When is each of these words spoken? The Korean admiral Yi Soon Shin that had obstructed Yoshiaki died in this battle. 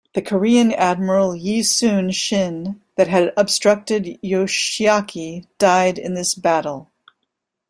The 0.15 0.21
Korean 0.23 0.73
admiral 0.73 1.35
Yi 1.35 1.61
Soon 1.61 2.09
Shin 2.09 2.81
that 2.95 3.07
had 3.07 3.31
obstructed 3.37 4.17
Yoshiaki 4.23 5.45
died 5.59 5.99
in 5.99 6.15
this 6.15 6.33
battle. 6.33 6.89